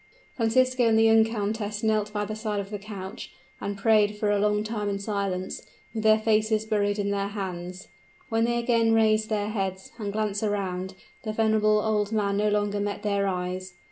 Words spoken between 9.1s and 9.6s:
their